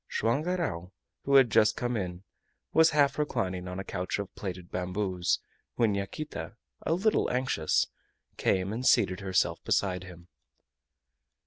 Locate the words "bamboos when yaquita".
4.71-6.55